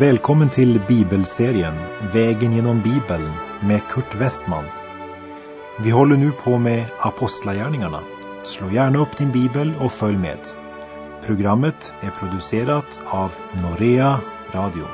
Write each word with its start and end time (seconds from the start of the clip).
Välkommen 0.00 0.48
till 0.48 0.80
bibelserien 0.88 1.74
Vägen 2.12 2.52
genom 2.52 2.82
Bibeln 2.82 3.30
med 3.62 3.80
Kurt 3.88 4.14
Westman. 4.14 4.64
Vi 5.80 5.90
håller 5.90 6.16
nu 6.16 6.30
på 6.30 6.58
med 6.58 6.84
Apostlagärningarna. 6.98 8.00
Slå 8.44 8.70
gärna 8.70 8.98
upp 8.98 9.16
din 9.16 9.32
bibel 9.32 9.72
och 9.80 9.92
följ 9.92 10.16
med. 10.16 10.38
Programmet 11.26 11.94
är 12.00 12.10
producerat 12.10 13.00
av 13.06 13.30
Norea 13.62 14.20
Radio. 14.52 14.84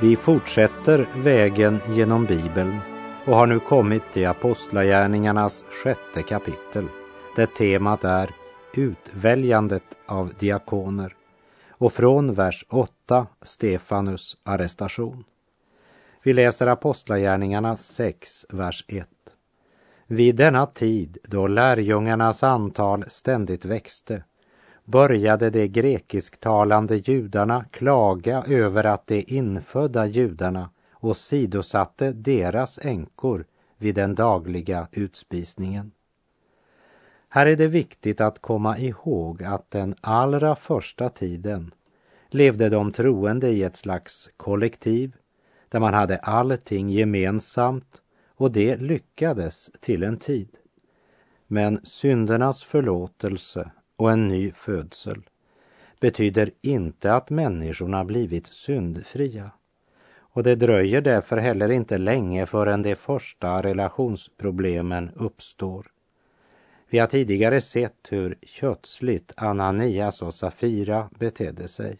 Vi 0.00 0.16
fortsätter 0.16 1.08
vägen 1.16 1.80
genom 1.88 2.24
Bibeln 2.24 2.93
och 3.26 3.36
har 3.36 3.46
nu 3.46 3.60
kommit 3.60 4.02
till 4.12 4.26
Apostlagärningarnas 4.26 5.64
sjätte 5.70 6.22
kapitel 6.22 6.88
där 7.36 7.46
temat 7.46 8.04
är 8.04 8.30
utväljandet 8.74 9.82
av 10.06 10.32
diakoner 10.38 11.14
och 11.70 11.92
från 11.92 12.34
vers 12.34 12.64
8 12.68 13.26
Stefanus 13.42 14.36
arrestation. 14.42 15.24
Vi 16.22 16.32
läser 16.32 16.66
Apostlagärningarna 16.66 17.76
6, 17.76 18.46
vers 18.48 18.84
1. 18.88 19.08
Vid 20.06 20.36
denna 20.36 20.66
tid 20.66 21.18
då 21.24 21.46
lärjungarnas 21.46 22.42
antal 22.42 23.04
ständigt 23.08 23.64
växte 23.64 24.22
började 24.84 25.50
de 25.50 25.68
grekisktalande 25.68 26.96
judarna 26.96 27.64
klaga 27.70 28.44
över 28.48 28.86
att 28.86 29.06
de 29.06 29.24
infödda 29.28 30.06
judarna 30.06 30.70
åsidosatte 31.04 32.12
deras 32.12 32.78
änkor 32.78 33.46
vid 33.76 33.94
den 33.94 34.14
dagliga 34.14 34.88
utspisningen. 34.92 35.92
Här 37.28 37.46
är 37.46 37.56
det 37.56 37.68
viktigt 37.68 38.20
att 38.20 38.38
komma 38.38 38.78
ihåg 38.78 39.42
att 39.42 39.70
den 39.70 39.94
allra 40.00 40.56
första 40.56 41.08
tiden 41.08 41.74
levde 42.28 42.68
de 42.68 42.92
troende 42.92 43.48
i 43.48 43.62
ett 43.62 43.76
slags 43.76 44.30
kollektiv 44.36 45.16
där 45.68 45.80
man 45.80 45.94
hade 45.94 46.16
allting 46.16 46.90
gemensamt 46.90 48.02
och 48.36 48.52
det 48.52 48.76
lyckades 48.76 49.70
till 49.80 50.02
en 50.02 50.16
tid. 50.16 50.48
Men 51.46 51.80
syndernas 51.84 52.64
förlåtelse 52.64 53.70
och 53.96 54.12
en 54.12 54.28
ny 54.28 54.52
födsel 54.52 55.22
betyder 56.00 56.50
inte 56.60 57.14
att 57.14 57.30
människorna 57.30 58.04
blivit 58.04 58.46
syndfria. 58.46 59.50
Och 60.34 60.42
det 60.42 60.54
dröjer 60.54 61.00
därför 61.00 61.36
heller 61.36 61.70
inte 61.70 61.98
länge 61.98 62.46
förrän 62.46 62.82
de 62.82 62.96
första 62.96 63.62
relationsproblemen 63.62 65.10
uppstår. 65.16 65.86
Vi 66.88 66.98
har 66.98 67.06
tidigare 67.06 67.60
sett 67.60 68.08
hur 68.10 68.38
kötsligt 68.42 69.32
Ananias 69.36 70.22
och 70.22 70.34
Safira 70.34 71.10
betedde 71.18 71.68
sig. 71.68 71.98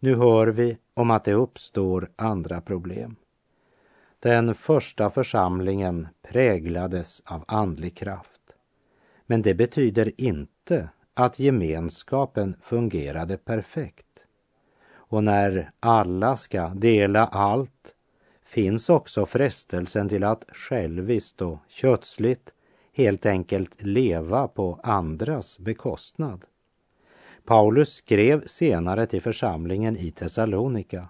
Nu 0.00 0.14
hör 0.14 0.46
vi 0.46 0.78
om 0.94 1.10
att 1.10 1.24
det 1.24 1.32
uppstår 1.32 2.10
andra 2.16 2.60
problem. 2.60 3.16
Den 4.20 4.54
första 4.54 5.10
församlingen 5.10 6.08
präglades 6.22 7.22
av 7.24 7.44
andlig 7.48 7.96
kraft. 7.96 8.40
Men 9.26 9.42
det 9.42 9.54
betyder 9.54 10.20
inte 10.20 10.88
att 11.14 11.38
gemenskapen 11.38 12.56
fungerade 12.62 13.36
perfekt. 13.36 14.13
Och 15.08 15.24
när 15.24 15.70
alla 15.80 16.36
ska 16.36 16.68
dela 16.68 17.26
allt 17.26 17.94
finns 18.44 18.88
också 18.88 19.26
frestelsen 19.26 20.08
till 20.08 20.24
att 20.24 20.44
själviskt 20.52 21.42
och 21.42 21.58
kötsligt 21.68 22.52
helt 22.92 23.26
enkelt 23.26 23.82
leva 23.82 24.48
på 24.48 24.80
andras 24.82 25.58
bekostnad. 25.58 26.44
Paulus 27.44 27.94
skrev 27.94 28.46
senare 28.46 29.06
till 29.06 29.22
församlingen 29.22 29.96
i 29.96 30.10
Thessalonika. 30.10 31.08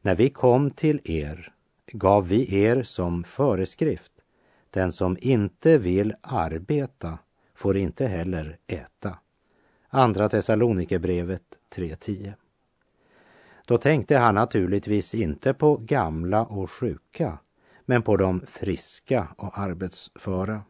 När 0.00 0.14
vi 0.14 0.30
kom 0.30 0.70
till 0.70 1.00
er 1.04 1.52
gav 1.92 2.28
vi 2.28 2.62
er 2.62 2.82
som 2.82 3.24
föreskrift. 3.24 4.12
Den 4.70 4.92
som 4.92 5.16
inte 5.20 5.78
vill 5.78 6.14
arbeta 6.20 7.18
får 7.54 7.76
inte 7.76 8.06
heller 8.06 8.58
äta. 8.66 9.18
Andra 9.88 10.28
Thessalonikerbrevet 10.28 11.42
3.10. 11.74 12.32
Då 13.66 13.78
tänkte 13.78 14.16
han 14.16 14.34
naturligtvis 14.34 15.14
inte 15.14 15.54
på 15.54 15.76
gamla 15.76 16.44
och 16.44 16.70
sjuka, 16.70 17.38
men 17.86 18.02
på 18.02 18.16
de 18.16 18.40
friska 18.46 19.28
och 19.36 19.58
arbetsföra. 19.58 20.62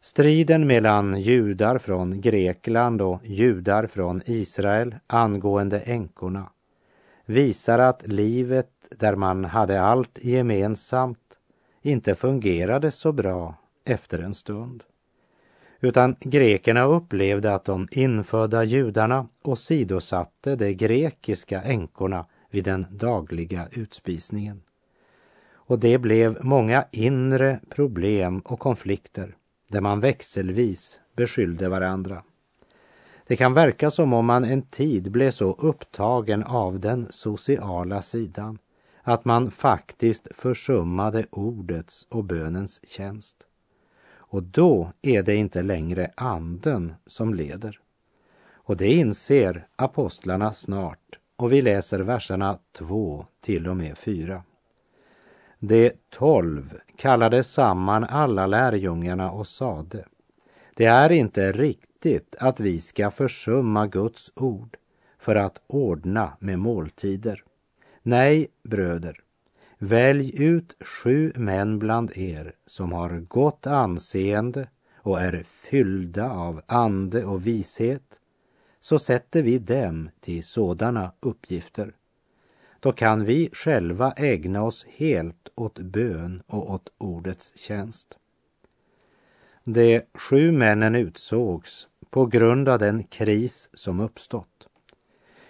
Striden 0.00 0.66
mellan 0.66 1.20
judar 1.20 1.78
från 1.78 2.20
Grekland 2.20 3.02
och 3.02 3.20
judar 3.24 3.86
från 3.86 4.22
Israel 4.26 4.94
angående 5.06 5.80
änkorna 5.80 6.50
visar 7.26 7.78
att 7.78 8.06
livet 8.06 8.70
där 8.90 9.16
man 9.16 9.44
hade 9.44 9.82
allt 9.82 10.18
gemensamt 10.22 11.38
inte 11.82 12.14
fungerade 12.14 12.90
så 12.90 13.12
bra 13.12 13.54
efter 13.84 14.18
en 14.18 14.34
stund. 14.34 14.84
Utan 15.80 16.16
grekerna 16.20 16.84
upplevde 16.84 17.54
att 17.54 17.64
de 17.64 17.88
infödda 17.90 18.64
judarna 18.64 19.28
åsidosatte 19.42 20.56
de 20.56 20.74
grekiska 20.74 21.62
änkorna 21.62 22.26
vid 22.50 22.64
den 22.64 22.86
dagliga 22.90 23.68
utspisningen. 23.72 24.62
Och 25.52 25.78
det 25.78 25.98
blev 25.98 26.44
många 26.44 26.84
inre 26.90 27.60
problem 27.68 28.40
och 28.40 28.58
konflikter 28.58 29.36
där 29.68 29.80
man 29.80 30.00
växelvis 30.00 31.00
beskyllde 31.16 31.68
varandra. 31.68 32.22
Det 33.26 33.36
kan 33.36 33.54
verka 33.54 33.90
som 33.90 34.12
om 34.12 34.26
man 34.26 34.44
en 34.44 34.62
tid 34.62 35.10
blev 35.10 35.30
så 35.30 35.52
upptagen 35.52 36.44
av 36.44 36.80
den 36.80 37.06
sociala 37.10 38.02
sidan 38.02 38.58
att 39.02 39.24
man 39.24 39.50
faktiskt 39.50 40.28
försummade 40.34 41.26
ordets 41.30 42.06
och 42.10 42.24
bönens 42.24 42.80
tjänst. 42.86 43.46
Och 44.30 44.42
då 44.42 44.92
är 45.02 45.22
det 45.22 45.34
inte 45.34 45.62
längre 45.62 46.10
anden 46.16 46.94
som 47.06 47.34
leder. 47.34 47.80
Och 48.52 48.76
det 48.76 48.92
inser 48.92 49.66
apostlarna 49.76 50.52
snart 50.52 51.18
och 51.36 51.52
vi 51.52 51.62
läser 51.62 52.00
verserna 52.00 52.58
2 52.72 53.26
till 53.40 53.68
och 53.68 53.76
med 53.76 53.98
4. 53.98 54.42
De 55.58 55.92
tolv 56.10 56.78
kallade 56.96 57.42
samman 57.42 58.04
alla 58.04 58.46
lärjungarna 58.46 59.30
och 59.30 59.46
sade 59.46 60.04
Det 60.74 60.84
är 60.84 61.12
inte 61.12 61.52
riktigt 61.52 62.36
att 62.38 62.60
vi 62.60 62.80
ska 62.80 63.10
försumma 63.10 63.86
Guds 63.86 64.32
ord 64.34 64.76
för 65.18 65.36
att 65.36 65.62
ordna 65.66 66.32
med 66.38 66.58
måltider. 66.58 67.44
Nej, 68.02 68.48
bröder, 68.62 69.20
välj 69.82 70.42
ut 70.42 70.76
sju 70.80 71.32
män 71.36 71.78
bland 71.78 72.16
er 72.16 72.54
som 72.66 72.92
har 72.92 73.20
gott 73.20 73.66
anseende 73.66 74.68
och 74.96 75.20
är 75.20 75.44
fyllda 75.48 76.30
av 76.30 76.60
ande 76.66 77.24
och 77.24 77.46
vishet, 77.46 78.20
så 78.80 78.98
sätter 78.98 79.42
vi 79.42 79.58
dem 79.58 80.10
till 80.20 80.44
sådana 80.44 81.12
uppgifter 81.20 81.94
då 82.80 82.92
kan 82.92 83.24
vi 83.24 83.50
själva 83.52 84.12
ägna 84.12 84.62
oss 84.62 84.86
helt 84.88 85.48
åt 85.54 85.78
bön 85.78 86.42
och 86.46 86.70
åt 86.70 86.88
ordets 86.98 87.58
tjänst. 87.58 88.18
De 89.64 90.02
sju 90.14 90.52
männen 90.52 90.94
utsågs 90.94 91.88
på 92.10 92.26
grund 92.26 92.68
av 92.68 92.78
den 92.78 93.02
kris 93.02 93.70
som 93.74 94.00
uppstått. 94.00 94.66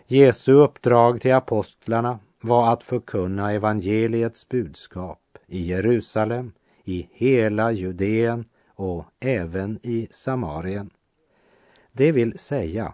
Jesu 0.07 0.53
uppdrag 0.53 1.21
till 1.21 1.35
apostlarna 1.35 2.19
var 2.41 2.73
att 2.73 2.83
förkunna 2.83 3.53
evangeliets 3.53 4.49
budskap 4.49 5.39
i 5.47 5.67
Jerusalem, 5.67 6.53
i 6.85 7.09
hela 7.13 7.73
Judeen 7.73 8.45
och 8.75 9.05
även 9.21 9.79
i 9.83 10.09
Samarien. 10.11 10.91
Det 11.93 12.13
vill 12.13 12.39
säga, 12.39 12.93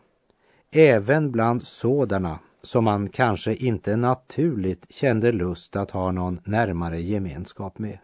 även 0.70 1.32
bland 1.32 1.62
sådana 1.62 2.38
som 2.62 2.84
man 2.84 3.08
kanske 3.08 3.54
inte 3.54 3.96
naturligt 3.96 4.86
kände 4.92 5.32
lust 5.32 5.76
att 5.76 5.90
ha 5.90 6.12
någon 6.12 6.40
närmare 6.44 7.00
gemenskap 7.00 7.78
med. 7.78 7.98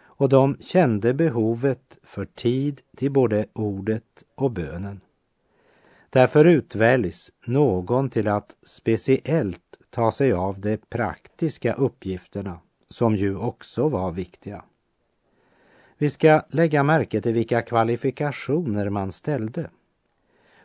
Och 0.00 0.28
de 0.28 0.56
kände 0.60 1.14
behovet 1.14 1.98
för 2.02 2.24
tid 2.24 2.80
till 2.96 3.12
både 3.12 3.46
ordet 3.52 4.24
och 4.34 4.50
bönen. 4.50 5.00
Därför 6.10 6.44
utväljs 6.44 7.30
någon 7.46 8.10
till 8.10 8.28
att 8.28 8.56
speciellt 8.62 9.67
ta 9.90 10.12
sig 10.12 10.32
av 10.32 10.60
de 10.60 10.76
praktiska 10.76 11.72
uppgifterna 11.72 12.58
som 12.90 13.16
ju 13.16 13.36
också 13.36 13.88
var 13.88 14.12
viktiga. 14.12 14.64
Vi 15.98 16.10
ska 16.10 16.42
lägga 16.48 16.82
märke 16.82 17.20
till 17.20 17.32
vilka 17.34 17.62
kvalifikationer 17.62 18.90
man 18.90 19.12
ställde. 19.12 19.70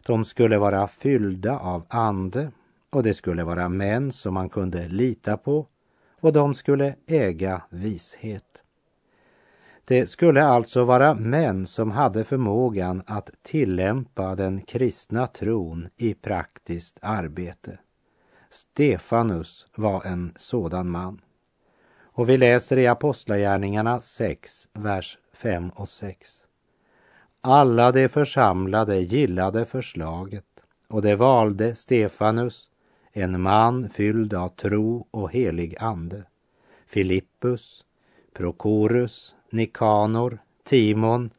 De 0.05 0.25
skulle 0.25 0.57
vara 0.57 0.87
fyllda 0.87 1.59
av 1.59 1.85
ande 1.87 2.51
och 2.89 3.03
det 3.03 3.13
skulle 3.13 3.43
vara 3.43 3.69
män 3.69 4.11
som 4.11 4.33
man 4.33 4.49
kunde 4.49 4.87
lita 4.87 5.37
på 5.37 5.67
och 6.19 6.33
de 6.33 6.53
skulle 6.53 6.95
äga 7.07 7.61
vishet. 7.69 8.61
Det 9.85 10.09
skulle 10.09 10.43
alltså 10.43 10.83
vara 10.83 11.13
män 11.13 11.65
som 11.65 11.91
hade 11.91 12.23
förmågan 12.23 13.03
att 13.05 13.29
tillämpa 13.41 14.35
den 14.35 14.61
kristna 14.61 15.27
tron 15.27 15.89
i 15.97 16.13
praktiskt 16.13 16.99
arbete. 17.01 17.77
Stefanus 18.53 19.67
var 19.75 20.05
en 20.05 20.33
sådan 20.35 20.89
man. 20.89 21.21
Och 22.01 22.29
vi 22.29 22.37
läser 22.37 22.79
i 22.79 22.87
Apostlagärningarna 22.87 24.01
6, 24.01 24.67
vers 24.73 25.17
5 25.33 25.69
och 25.69 25.89
6. 25.89 26.45
Alla 27.41 27.91
de 27.91 28.09
församlade 28.09 28.99
gillade 28.99 29.65
förslaget 29.65 30.45
och 30.87 31.01
de 31.01 31.15
valde 31.15 31.75
Stefanus, 31.75 32.69
en 33.11 33.41
man 33.41 33.89
fylld 33.89 34.33
av 34.33 34.49
tro 34.49 35.07
och 35.11 35.31
helig 35.31 35.75
ande, 35.79 36.23
Filippus, 36.85 37.85
Prokorus, 38.33 39.35
Nikanor, 39.49 40.37
Timon, 40.63 41.29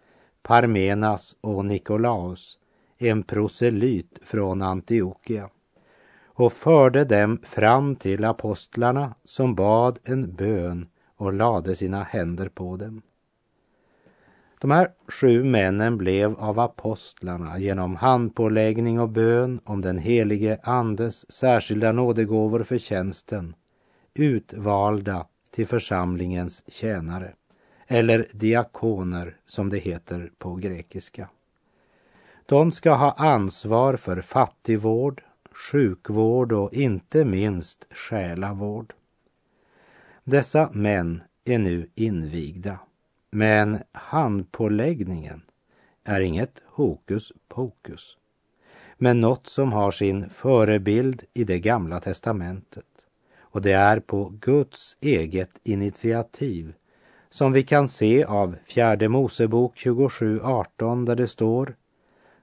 Parmenas 0.43 1.37
och 1.41 1.65
Nikolaus, 1.65 2.59
en 2.99 3.23
proselyt 3.23 4.19
från 4.23 4.63
Antiochia 4.63 5.51
och 6.35 6.53
förde 6.53 7.05
dem 7.05 7.41
fram 7.43 7.97
till 7.97 8.25
apostlarna 8.25 9.15
som 9.25 9.55
bad 9.55 9.99
en 10.05 10.35
bön 10.35 10.89
och 11.17 11.33
lade 11.33 11.75
sina 11.75 12.03
händer 12.03 12.49
på 12.49 12.77
dem. 12.77 13.03
De 14.61 14.71
här 14.71 14.89
sju 15.09 15.45
männen 15.45 15.99
blev 15.99 16.35
av 16.39 16.61
apostlarna 16.61 17.59
genom 17.59 17.97
handpåläggning 17.97 19.01
och 19.01 19.09
bön 19.09 19.61
om 19.65 19.81
den 19.81 19.99
helige 19.99 20.59
Andes 20.63 21.33
särskilda 21.33 21.93
nådegåvor 21.93 22.63
för 22.63 22.79
tjänsten 22.79 23.55
utvalda 24.15 25.27
till 25.51 25.67
församlingens 25.67 26.71
tjänare, 26.71 27.35
eller 27.87 28.27
diakoner 28.33 29.37
som 29.47 29.71
det 29.71 29.79
heter 29.79 30.31
på 30.39 30.55
grekiska. 30.55 31.29
De 32.47 32.73
ska 32.73 32.95
ha 32.95 33.13
ansvar 33.13 33.97
för 33.97 34.21
fattigvård, 34.21 35.23
sjukvård 35.55 36.53
och 36.53 36.73
inte 36.73 37.25
minst 37.25 37.87
själavård. 37.91 38.93
Dessa 40.25 40.71
män 40.73 41.23
är 41.45 41.59
nu 41.59 41.91
invigda, 41.95 42.79
men 43.31 43.79
handpåläggningen 43.93 45.43
är 46.05 46.21
inget 46.21 46.63
hokus 46.67 47.33
pokus, 47.49 48.17
men 48.99 49.21
något 49.21 49.47
som 49.47 49.73
har 49.73 49.91
sin 49.91 50.31
förebild 50.31 51.23
i 51.35 51.45
det 51.45 51.59
gamla 51.59 52.01
testamentet. 52.01 52.87
Och 53.39 53.63
det 53.63 53.73
är 53.73 54.01
på 54.01 54.33
Guds 54.41 54.97
eget 55.01 55.61
initiativ 55.63 56.75
som 57.29 57.53
vi 57.53 57.63
kan 57.63 57.89
se 57.89 58.25
av 58.25 58.57
fjärde 58.65 59.09
Mosebok 59.09 59.77
27.18 59.77 61.07
där 61.07 61.17
det 61.17 61.27
står 61.27 61.77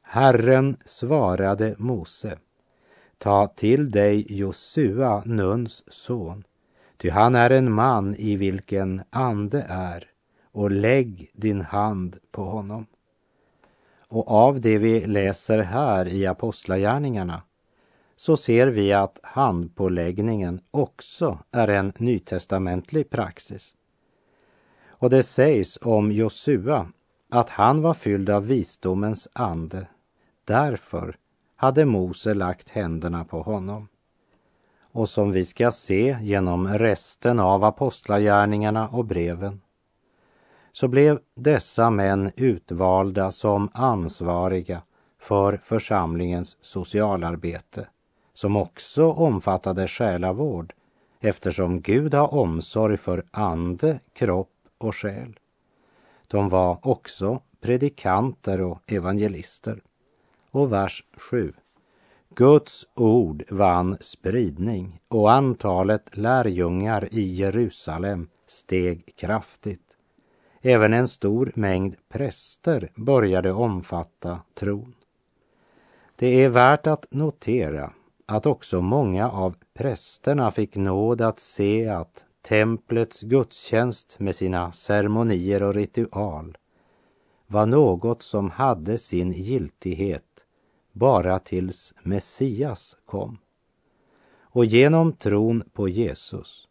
Herren 0.02 0.78
svarade 0.86 1.76
Mose 1.78 2.38
Ta 3.24 3.48
till 3.48 3.92
dig 3.92 4.26
Josua, 4.30 5.24
Nuns 5.26 5.84
son, 5.88 6.44
ty 6.98 7.10
han 7.10 7.36
är 7.36 7.50
en 7.50 7.72
man 7.72 8.16
i 8.16 8.36
vilken 8.36 9.02
ande 9.10 9.66
är, 9.70 10.08
och 10.52 10.72
lägg 10.72 11.32
din 11.34 11.62
hand 11.62 12.18
på 12.32 12.44
honom. 12.44 12.86
Och 14.08 14.32
av 14.32 14.62
det 14.62 14.78
vi 14.78 15.06
läser 15.06 15.60
här 15.60 16.08
i 16.08 16.28
Apostlagärningarna 16.28 17.42
så 18.16 18.38
ser 18.38 18.68
vi 18.68 18.94
att 18.94 19.20
handpåläggningen 19.24 20.62
också 20.72 21.40
är 21.52 21.68
en 21.68 21.94
nytestamentlig 21.98 23.10
praxis. 23.10 23.76
Och 24.88 25.10
det 25.10 25.24
sägs 25.24 25.80
om 25.82 26.12
Josua 26.12 26.88
att 27.30 27.50
han 27.50 27.82
var 27.82 27.94
fylld 27.94 28.30
av 28.30 28.48
visdomens 28.48 29.28
ande. 29.34 29.88
Därför 30.46 31.16
hade 31.62 31.86
Mose 31.86 32.34
lagt 32.34 32.70
händerna 32.70 33.26
på 33.26 33.42
honom. 33.42 33.88
Och 34.92 35.10
som 35.10 35.32
vi 35.32 35.46
ska 35.46 35.72
se 35.72 36.18
genom 36.22 36.68
resten 36.68 37.40
av 37.40 37.64
apostlagärningarna 37.64 38.88
och 38.88 39.06
breven 39.06 39.62
så 40.72 40.88
blev 40.88 41.20
dessa 41.36 41.90
män 41.90 42.32
utvalda 42.36 43.32
som 43.32 43.70
ansvariga 43.74 44.82
för 45.20 45.60
församlingens 45.64 46.58
socialarbete 46.62 47.88
som 48.34 48.56
också 48.56 49.12
omfattade 49.12 49.88
själavård 49.88 50.74
eftersom 51.20 51.82
Gud 51.82 52.14
har 52.14 52.34
omsorg 52.34 52.98
för 52.98 53.24
ande, 53.32 54.00
kropp 54.14 54.54
och 54.78 54.96
själ. 54.96 55.40
De 56.28 56.50
var 56.50 56.88
också 56.88 57.42
predikanter 57.60 58.62
och 58.62 58.92
evangelister. 58.92 59.82
Och 60.52 60.72
vers 60.74 61.04
7. 61.18 61.54
Guds 62.36 62.88
ord 62.96 63.44
vann 63.50 63.98
spridning 64.00 65.02
och 65.08 65.32
antalet 65.32 66.18
lärjungar 66.18 67.08
i 67.12 67.22
Jerusalem 67.22 68.30
steg 68.48 69.14
kraftigt. 69.16 69.98
Även 70.62 70.94
en 70.94 71.08
stor 71.08 71.52
mängd 71.56 71.96
präster 72.10 72.92
började 72.96 73.52
omfatta 73.52 74.40
tron. 74.54 74.96
Det 76.16 76.44
är 76.44 76.50
värt 76.50 76.88
att 76.88 77.06
notera 77.10 77.94
att 78.26 78.46
också 78.46 78.82
många 78.82 79.30
av 79.30 79.56
prästerna 79.74 80.52
fick 80.52 80.76
nåd 80.76 81.22
att 81.22 81.40
se 81.40 81.88
att 81.88 82.26
templets 82.42 83.22
gudstjänst 83.22 84.20
med 84.20 84.36
sina 84.36 84.72
ceremonier 84.72 85.64
och 85.64 85.74
ritual 85.74 86.58
var 87.48 87.66
något 87.66 88.22
som 88.22 88.50
hade 88.50 88.98
sin 88.98 89.32
giltighet 89.32 90.31
bara 90.92 91.40
tills 91.40 91.94
Messias 92.04 92.98
kom. 93.06 93.38
Och 94.42 94.66
genom 94.66 95.14
tron 95.14 95.64
på 95.74 95.90
Jesus 95.90 96.68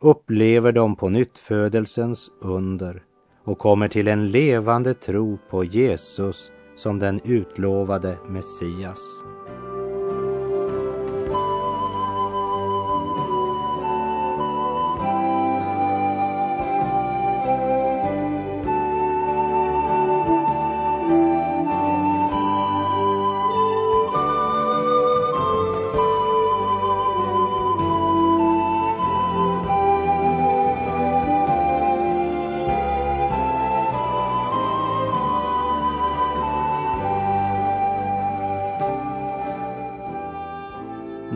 upplever 0.00 0.72
de 0.72 0.96
på 0.96 1.08
nyttfödelsens 1.08 2.30
under 2.40 3.02
och 3.44 3.58
kommer 3.58 3.88
till 3.88 4.08
en 4.08 4.30
levande 4.30 4.94
tro 4.94 5.38
på 5.50 5.64
Jesus 5.64 6.50
som 6.76 6.98
den 6.98 7.20
utlovade 7.24 8.18
Messias. 8.28 8.98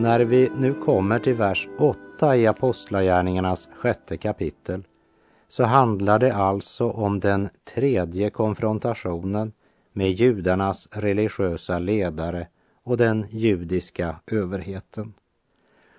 När 0.01 0.19
vi 0.19 0.51
nu 0.57 0.73
kommer 0.73 1.19
till 1.19 1.33
vers 1.33 1.67
8 1.77 2.37
i 2.37 2.47
Apostlagärningarnas 2.47 3.69
sjätte 3.75 4.17
kapitel 4.17 4.83
så 5.47 5.63
handlar 5.63 6.19
det 6.19 6.35
alltså 6.35 6.89
om 6.89 7.19
den 7.19 7.49
tredje 7.73 8.29
konfrontationen 8.29 9.53
med 9.93 10.11
judarnas 10.11 10.87
religiösa 10.91 11.79
ledare 11.79 12.47
och 12.83 12.97
den 12.97 13.25
judiska 13.29 14.15
överheten. 14.31 15.13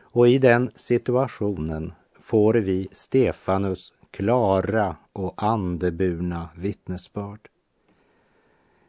Och 0.01 0.29
i 0.29 0.39
den 0.39 0.71
situationen 0.77 1.93
får 2.21 2.55
vi 2.55 2.89
Stefanus 2.93 3.93
klara 4.11 4.97
och 5.13 5.43
andeburna 5.43 6.49
vittnesbörd. 6.57 7.49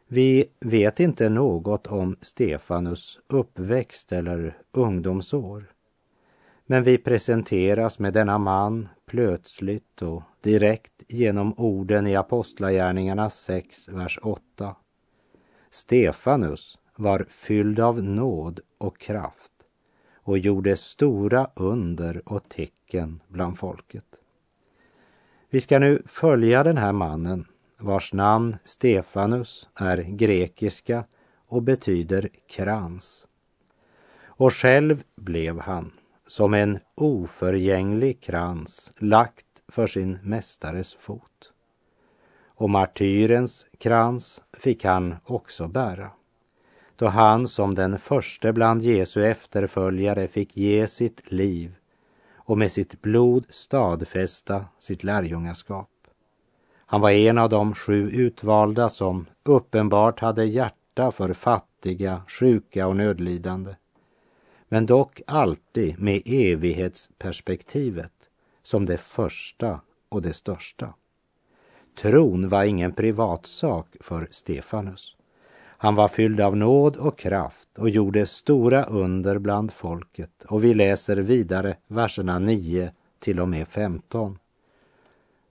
Vi 0.06 0.44
vet 0.60 1.00
inte 1.00 1.28
något 1.28 1.86
om 1.86 2.16
Stefanus 2.20 3.18
uppväxt 3.26 4.12
eller 4.12 4.58
ungdomsår. 4.72 5.74
Men 6.66 6.82
vi 6.82 6.98
presenteras 6.98 7.98
med 7.98 8.12
denna 8.12 8.38
man 8.38 8.88
plötsligt 9.06 10.02
och 10.02 10.22
direkt 10.40 11.04
genom 11.08 11.54
orden 11.56 12.06
i 12.06 12.16
Apostlagärningarna 12.16 13.30
6, 13.30 13.88
vers 13.88 14.18
8. 14.22 14.76
Stefanus 15.70 16.78
var 16.96 17.26
fylld 17.28 17.80
av 17.80 18.02
nåd 18.02 18.60
och 18.78 19.00
kraft 19.00 19.52
och 20.14 20.38
gjorde 20.38 20.76
stora 20.76 21.50
under 21.56 22.22
och 22.28 22.48
tecken 22.48 23.22
bland 23.28 23.58
folket. 23.58 24.20
Vi 25.50 25.60
ska 25.60 25.78
nu 25.78 26.02
följa 26.06 26.64
den 26.64 26.76
här 26.76 26.92
mannen 26.92 27.46
vars 27.84 28.12
namn 28.12 28.56
Stefanus 28.64 29.68
är 29.74 29.96
grekiska 29.96 31.04
och 31.48 31.62
betyder 31.62 32.28
krans. 32.48 33.26
Och 34.24 34.54
själv 34.54 35.02
blev 35.16 35.60
han 35.60 35.92
som 36.26 36.54
en 36.54 36.78
oförgänglig 36.94 38.20
krans 38.20 38.92
lagt 38.98 39.46
för 39.68 39.86
sin 39.86 40.18
mästares 40.22 40.94
fot. 40.94 41.52
och 42.56 42.70
martyrens 42.70 43.66
krans 43.78 44.42
fick 44.52 44.84
han 44.84 45.16
också 45.24 45.68
bära. 45.68 46.10
Då 46.96 47.06
han 47.06 47.48
som 47.48 47.74
den 47.74 47.98
första 47.98 48.52
bland 48.52 48.82
Jesu 48.82 49.26
efterföljare 49.26 50.28
fick 50.28 50.56
ge 50.56 50.86
sitt 50.86 51.32
liv 51.32 51.74
och 52.36 52.58
med 52.58 52.72
sitt 52.72 53.02
blod 53.02 53.46
stadfästa 53.48 54.66
sitt 54.78 55.04
lärjungaskap. 55.04 55.93
Han 56.86 57.00
var 57.00 57.10
en 57.10 57.38
av 57.38 57.48
de 57.48 57.74
sju 57.74 58.10
utvalda 58.10 58.88
som 58.88 59.26
uppenbart 59.44 60.20
hade 60.20 60.44
hjärta 60.44 61.12
för 61.12 61.32
fattiga, 61.32 62.22
sjuka 62.28 62.86
och 62.86 62.96
nödlidande. 62.96 63.74
Men 64.68 64.86
dock 64.86 65.22
alltid 65.26 66.00
med 66.00 66.22
evighetsperspektivet 66.24 68.12
som 68.62 68.86
det 68.86 68.98
första 68.98 69.80
och 70.08 70.22
det 70.22 70.32
största. 70.32 70.94
Tron 72.02 72.48
var 72.48 72.64
ingen 72.64 72.92
privatsak 72.92 73.96
för 74.00 74.28
Stefanus. 74.30 75.16
Han 75.84 75.94
var 75.94 76.08
fylld 76.08 76.40
av 76.40 76.56
nåd 76.56 76.96
och 76.96 77.18
kraft 77.18 77.68
och 77.78 77.90
gjorde 77.90 78.26
stora 78.26 78.84
under 78.84 79.38
bland 79.38 79.72
folket. 79.72 80.44
Och 80.48 80.64
vi 80.64 80.74
läser 80.74 81.16
vidare 81.16 81.76
verserna 81.86 82.38
9 82.38 82.92
till 83.18 83.40
och 83.40 83.48
med 83.48 83.68
15. 83.68 84.38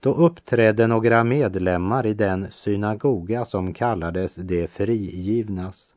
Då 0.03 0.13
uppträdde 0.13 0.87
några 0.87 1.23
medlemmar 1.23 2.05
i 2.05 2.13
den 2.13 2.51
synagoga 2.51 3.45
som 3.45 3.73
kallades 3.73 4.35
de 4.35 4.67
frigivnas. 4.67 5.93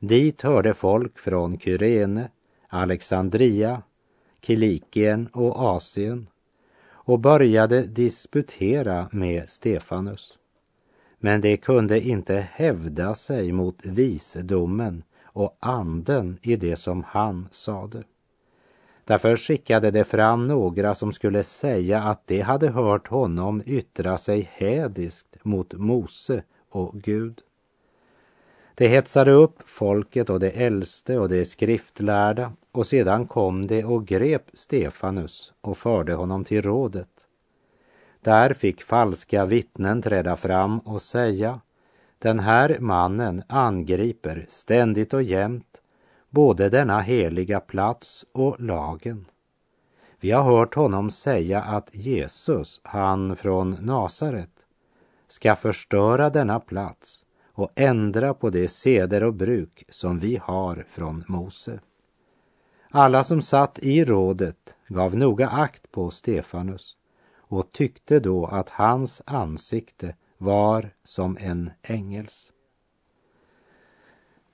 Dit 0.00 0.42
hörde 0.42 0.74
folk 0.74 1.18
från 1.18 1.58
Kyrene, 1.58 2.30
Alexandria, 2.68 3.82
Kilikien 4.42 5.26
och 5.32 5.58
Asien 5.58 6.28
och 6.88 7.20
började 7.20 7.82
disputera 7.82 9.08
med 9.12 9.48
Stefanus. 9.48 10.38
Men 11.18 11.40
de 11.40 11.56
kunde 11.56 12.00
inte 12.00 12.48
hävda 12.52 13.14
sig 13.14 13.52
mot 13.52 13.86
visdomen 13.86 15.02
och 15.22 15.56
anden 15.60 16.38
i 16.42 16.56
det 16.56 16.76
som 16.76 17.04
han 17.06 17.48
sade. 17.50 18.02
Därför 19.06 19.36
skickade 19.36 19.90
de 19.90 20.04
fram 20.04 20.46
några 20.46 20.94
som 20.94 21.12
skulle 21.12 21.44
säga 21.44 22.02
att 22.02 22.26
de 22.26 22.40
hade 22.40 22.68
hört 22.68 23.08
honom 23.08 23.62
yttra 23.66 24.18
sig 24.18 24.50
hädiskt 24.52 25.36
mot 25.42 25.72
Mose 25.74 26.42
och 26.70 26.94
Gud. 26.94 27.40
De 28.74 28.88
hetsade 28.88 29.30
upp 29.30 29.58
folket 29.66 30.30
och 30.30 30.40
de 30.40 30.64
äldste 30.66 31.18
och 31.18 31.28
de 31.28 31.44
skriftlärda 31.44 32.52
och 32.72 32.86
sedan 32.86 33.26
kom 33.26 33.66
de 33.66 33.84
och 33.84 34.06
grep 34.06 34.50
Stefanus 34.52 35.52
och 35.60 35.78
förde 35.78 36.14
honom 36.14 36.44
till 36.44 36.62
rådet. 36.62 37.26
Där 38.20 38.54
fick 38.54 38.82
falska 38.82 39.44
vittnen 39.44 40.02
träda 40.02 40.36
fram 40.36 40.78
och 40.78 41.02
säga 41.02 41.60
den 42.18 42.38
här 42.38 42.76
mannen 42.80 43.42
angriper 43.48 44.46
ständigt 44.48 45.14
och 45.14 45.22
jämt 45.22 45.80
både 46.30 46.68
denna 46.68 47.00
heliga 47.00 47.60
plats 47.60 48.24
och 48.32 48.60
lagen. 48.60 49.26
Vi 50.20 50.30
har 50.30 50.42
hört 50.42 50.74
honom 50.74 51.10
säga 51.10 51.62
att 51.62 51.94
Jesus, 51.94 52.80
han 52.84 53.36
från 53.36 53.76
Nasaret, 53.80 54.66
ska 55.28 55.56
förstöra 55.56 56.30
denna 56.30 56.60
plats 56.60 57.26
och 57.52 57.72
ändra 57.74 58.34
på 58.34 58.50
de 58.50 58.68
seder 58.68 59.22
och 59.22 59.34
bruk 59.34 59.84
som 59.88 60.18
vi 60.18 60.36
har 60.42 60.84
från 60.88 61.24
Mose. 61.28 61.80
Alla 62.90 63.24
som 63.24 63.42
satt 63.42 63.78
i 63.78 64.04
rådet 64.04 64.76
gav 64.88 65.16
noga 65.16 65.48
akt 65.48 65.92
på 65.92 66.10
Stefanus 66.10 66.96
och 67.36 67.72
tyckte 67.72 68.20
då 68.20 68.46
att 68.46 68.70
hans 68.70 69.22
ansikte 69.26 70.16
var 70.38 70.90
som 71.04 71.36
en 71.40 71.70
ängels. 71.82 72.52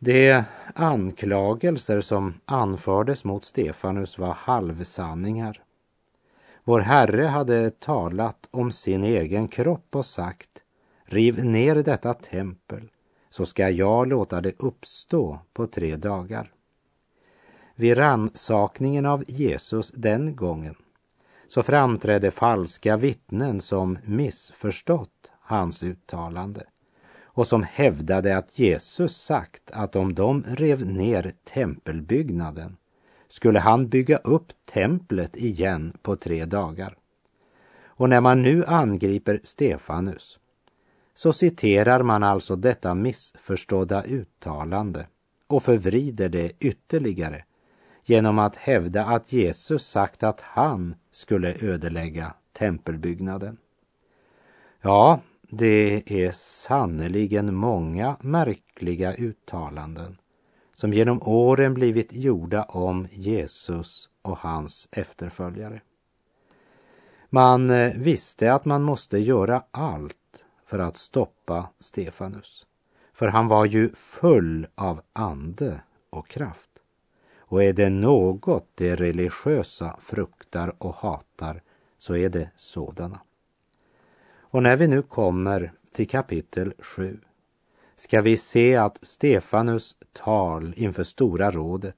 De 0.05 0.43
anklagelser 0.75 2.01
som 2.01 2.35
anfördes 2.45 3.25
mot 3.25 3.45
Stefanus 3.45 4.19
var 4.19 4.33
halvsanningar. 4.33 5.63
Vår 6.65 6.81
Herre 6.81 7.23
hade 7.23 7.71
talat 7.71 8.49
om 8.51 8.73
sin 8.73 9.05
egen 9.05 9.49
kropp 9.49 9.97
och 9.97 10.07
sagt 10.07 10.51
Riv 11.05 11.45
ner 11.45 11.75
detta 11.75 12.15
tempel 12.15 12.91
så 13.31 13.47
ska 13.47 13.71
jag 13.71 14.09
låta 14.09 14.41
det 14.41 14.53
uppstå 14.59 15.39
på 15.53 15.67
tre 15.67 15.97
dagar. 15.97 16.53
Vid 17.75 17.99
rannsakningen 17.99 19.07
av 19.07 19.25
Jesus 19.29 19.91
den 19.91 20.37
gången 20.37 20.75
så 21.49 21.63
framträdde 21.63 22.31
falska 22.31 22.97
vittnen 22.97 23.61
som 23.61 23.99
missförstått 24.05 25.33
hans 25.41 25.83
uttalande 25.83 26.67
och 27.35 27.47
som 27.47 27.63
hävdade 27.63 28.37
att 28.37 28.59
Jesus 28.59 29.17
sagt 29.17 29.71
att 29.71 29.97
om 29.97 30.15
de 30.15 30.43
rev 30.43 30.87
ner 30.87 31.33
tempelbyggnaden 31.45 32.77
skulle 33.29 33.59
han 33.59 33.89
bygga 33.89 34.17
upp 34.17 34.53
templet 34.65 35.37
igen 35.37 35.97
på 36.03 36.17
tre 36.17 36.45
dagar. 36.45 36.97
Och 37.85 38.09
när 38.09 38.21
man 38.21 38.43
nu 38.43 38.65
angriper 38.65 39.41
Stefanus 39.43 40.39
så 41.15 41.33
citerar 41.33 42.03
man 42.03 42.23
alltså 42.23 42.57
detta 42.57 42.95
missförstådda 42.95 44.03
uttalande 44.03 45.07
och 45.47 45.63
förvrider 45.63 46.29
det 46.29 46.53
ytterligare 46.61 47.45
genom 48.05 48.39
att 48.39 48.57
hävda 48.57 49.05
att 49.05 49.33
Jesus 49.33 49.87
sagt 49.87 50.23
att 50.23 50.41
han 50.41 50.95
skulle 51.11 51.57
ödelägga 51.61 52.35
tempelbyggnaden. 52.53 53.57
Ja, 54.81 55.21
det 55.55 56.03
är 56.07 56.33
sannerligen 56.33 57.55
många 57.55 58.17
märkliga 58.21 59.15
uttalanden 59.15 60.19
som 60.75 60.93
genom 60.93 61.23
åren 61.23 61.75
blivit 61.75 62.13
gjorda 62.13 62.63
om 62.63 63.09
Jesus 63.13 64.09
och 64.23 64.39
hans 64.39 64.89
efterföljare. 64.91 65.81
Man 67.31 67.71
eh, 67.71 67.93
visste 67.97 68.53
att 68.53 68.65
man 68.65 68.83
måste 68.83 69.19
göra 69.19 69.65
allt 69.71 70.45
för 70.67 70.79
att 70.79 70.97
stoppa 70.97 71.69
Stefanus. 71.79 72.67
För 73.13 73.29
han 73.29 73.49
var 73.49 73.65
ju 73.65 73.95
full 73.95 74.67
av 74.75 75.01
ande 75.13 75.81
och 76.11 76.29
kraft. 76.29 76.71
Och 77.39 77.63
är 77.63 77.73
det 77.73 77.91
något 77.91 78.69
de 78.75 78.97
religiösa 78.97 79.97
fruktar 80.01 80.75
och 80.79 80.95
hatar 80.95 81.63
så 81.99 82.17
är 82.17 82.29
det 82.29 82.51
sådana. 82.57 83.21
Och 84.53 84.63
när 84.63 84.77
vi 84.77 84.89
nu 84.89 85.03
kommer 85.03 85.73
till 85.93 86.09
kapitel 86.09 86.75
7 86.79 87.21
ska 87.97 88.21
vi 88.21 88.37
se 88.37 88.77
att 88.77 88.99
Stefanus 89.03 89.97
tal 90.13 90.75
inför 90.77 91.05
Stora 91.05 91.51
rådet 91.51 91.97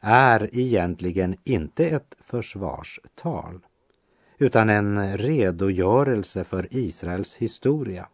är 0.00 0.50
egentligen 0.52 1.36
inte 1.44 1.86
ett 1.86 2.16
försvarstal 2.20 3.60
utan 4.38 4.70
en 4.70 5.16
redogörelse 5.18 6.44
för 6.44 6.68
Israels 6.70 7.36
historia. 7.36 8.08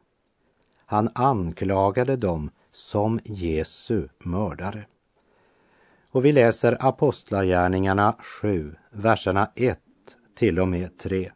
Han 0.87 1.09
anklagade 1.15 2.17
dem 2.17 2.51
som 2.71 3.21
Jesu 3.25 4.09
mördare. 4.19 4.87
Och 6.11 6.25
vi 6.25 6.33
läser 6.33 6.87
Apostlagärningarna 6.87 8.17
7, 8.21 8.75
verserna 8.91 9.51
1 9.55 9.79
till 10.35 10.61
och 10.61 10.69
med 10.69 10.99
3. 10.99 11.31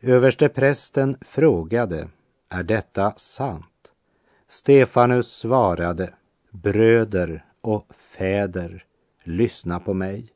Översteprästen 0.00 1.16
frågade, 1.20 2.08
är 2.48 2.62
detta 2.62 3.12
sant? 3.16 3.92
Stefanus 4.48 5.32
svarade, 5.32 6.10
bröder 6.50 7.44
och 7.60 7.92
fäder, 8.16 8.84
lyssna 9.24 9.80
på 9.80 9.94
mig. 9.94 10.28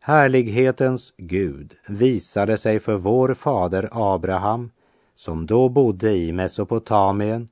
Härlighetens 0.00 1.12
Gud 1.16 1.74
visade 1.88 2.56
sig 2.58 2.80
för 2.80 2.94
vår 2.94 3.34
fader 3.34 3.88
Abraham, 3.92 4.70
som 5.14 5.46
då 5.46 5.68
bodde 5.68 6.12
i 6.12 6.32
Mesopotamien 6.32 7.48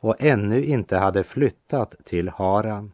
och 0.00 0.16
ännu 0.18 0.64
inte 0.64 0.96
hade 0.96 1.24
flyttat 1.24 1.94
till 2.04 2.28
Haran. 2.28 2.92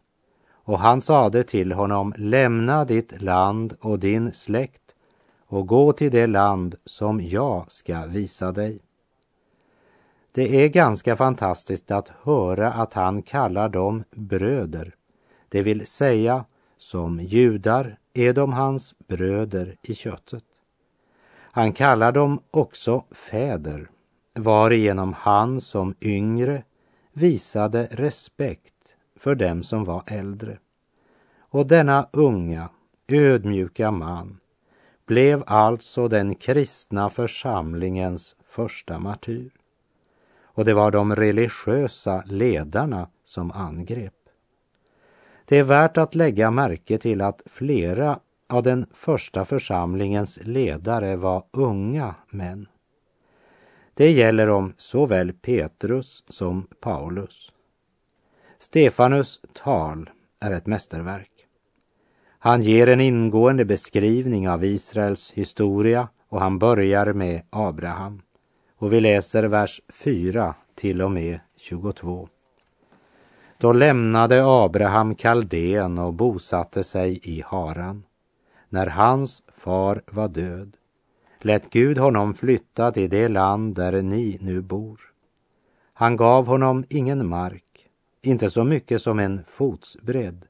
Och 0.51 0.79
han 0.79 1.01
sade 1.01 1.43
till 1.43 1.71
honom, 1.71 2.13
lämna 2.17 2.85
ditt 2.85 3.21
land 3.21 3.75
och 3.79 3.99
din 3.99 4.33
släkt 4.33 4.84
och 5.47 5.67
gå 5.67 5.93
till 5.93 6.11
det 6.11 6.27
land 6.27 6.75
som 6.85 7.21
jag 7.21 7.71
ska 7.71 8.05
visa 8.05 8.51
dig. 8.51 8.79
Det 10.31 10.63
är 10.63 10.67
ganska 10.67 11.15
fantastiskt 11.15 11.91
att 11.91 12.11
höra 12.23 12.73
att 12.73 12.93
han 12.93 13.21
kallar 13.21 13.69
dem 13.69 14.03
bröder, 14.11 14.95
det 15.49 15.61
vill 15.61 15.87
säga 15.87 16.45
som 16.77 17.19
judar 17.19 17.97
är 18.13 18.33
de 18.33 18.53
hans 18.53 18.95
bröder 19.07 19.77
i 19.81 19.95
köttet. 19.95 20.43
Han 21.51 21.73
kallar 21.73 22.11
dem 22.11 22.39
också 22.51 23.03
fäder, 23.11 23.89
varigenom 24.33 25.13
han 25.13 25.61
som 25.61 25.95
yngre 26.01 26.63
visade 27.13 27.87
respekt 27.91 28.95
för 29.15 29.35
dem 29.35 29.63
som 29.63 29.83
var 29.83 30.03
äldre. 30.07 30.59
Och 31.39 31.67
denna 31.67 32.07
unga, 32.11 32.69
ödmjuka 33.07 33.91
man 33.91 34.39
blev 35.05 35.43
alltså 35.47 36.07
den 36.07 36.35
kristna 36.35 37.09
församlingens 37.09 38.35
första 38.45 38.99
martyr. 38.99 39.51
och 40.43 40.65
det 40.65 40.73
var 40.73 40.91
de 40.91 41.15
religiösa 41.15 42.23
ledarna 42.25 43.09
som 43.23 43.51
angrep. 43.51 44.13
Det 45.45 45.57
är 45.57 45.63
värt 45.63 45.97
att 45.97 46.15
lägga 46.15 46.51
märke 46.51 46.97
till 46.97 47.21
att 47.21 47.41
flera 47.45 48.19
av 48.49 48.63
den 48.63 48.85
första 48.93 49.45
församlingens 49.45 50.39
ledare 50.41 51.15
var 51.15 51.43
unga 51.51 52.15
män. 52.29 52.67
Det 53.93 54.11
gäller 54.11 54.49
om 54.49 54.73
såväl 54.77 55.33
Petrus 55.33 56.23
som 56.29 56.67
Paulus. 56.79 57.51
Stefanus 58.57 59.41
tal 59.53 60.09
är 60.39 60.51
ett 60.51 60.65
mästerverk. 60.65 61.34
Han 62.45 62.61
ger 62.61 62.87
en 62.87 63.01
ingående 63.01 63.65
beskrivning 63.65 64.49
av 64.49 64.63
Israels 64.63 65.31
historia 65.31 66.07
och 66.29 66.39
han 66.39 66.59
börjar 66.59 67.13
med 67.13 67.41
Abraham. 67.49 68.21
Och 68.77 68.93
vi 68.93 69.01
läser 69.01 69.43
vers 69.43 69.81
4 69.93 70.55
till 70.75 71.01
och 71.01 71.11
med 71.11 71.39
22. 71.57 72.29
Då 73.57 73.73
lämnade 73.73 74.43
Abraham 74.45 75.15
Kaldén 75.15 75.97
och 75.97 76.13
bosatte 76.13 76.83
sig 76.83 77.19
i 77.23 77.43
Haran. 77.45 78.03
När 78.69 78.87
hans 78.87 79.43
far 79.57 80.01
var 80.11 80.27
död 80.27 80.77
lät 81.39 81.69
Gud 81.69 81.97
honom 81.97 82.33
flytta 82.33 82.91
till 82.91 83.09
det 83.09 83.27
land 83.27 83.75
där 83.75 84.01
ni 84.01 84.37
nu 84.41 84.61
bor. 84.61 84.99
Han 85.93 86.15
gav 86.15 86.47
honom 86.47 86.83
ingen 86.89 87.27
mark, 87.27 87.87
inte 88.21 88.49
så 88.49 88.63
mycket 88.63 89.01
som 89.01 89.19
en 89.19 89.41
fotsbredd, 89.47 90.45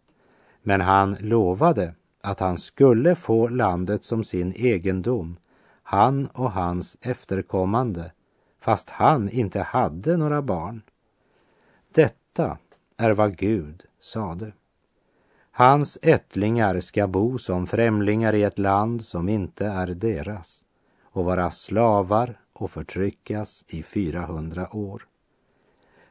men 0.67 0.81
han 0.81 1.17
lovade 1.19 1.93
att 2.22 2.39
han 2.39 2.57
skulle 2.57 3.15
få 3.15 3.48
landet 3.48 4.03
som 4.03 4.24
sin 4.24 4.53
egendom, 4.55 5.38
han 5.84 6.27
och 6.27 6.51
hans 6.51 6.98
efterkommande, 7.01 8.12
fast 8.60 8.89
han 8.89 9.29
inte 9.29 9.62
hade 9.62 10.17
några 10.17 10.41
barn. 10.41 10.81
Detta 11.91 12.57
är 12.98 13.12
vad 13.12 13.38
Gud 13.38 13.84
sade. 14.00 14.53
Hans 15.51 15.98
ättlingar 16.01 16.79
ska 16.79 17.07
bo 17.07 17.38
som 17.38 17.67
främlingar 17.67 18.34
i 18.34 18.43
ett 18.43 18.60
land 18.60 19.01
som 19.05 19.29
inte 19.29 19.65
är 19.65 19.88
deras 19.88 20.63
och 21.03 21.25
vara 21.25 21.51
slavar 21.51 22.39
och 22.53 22.72
förtryckas 22.72 23.65
i 23.67 23.84
400 23.84 24.75
år. 24.75 25.07